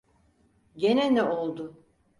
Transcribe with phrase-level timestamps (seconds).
[0.75, 1.83] Gene ne oldu?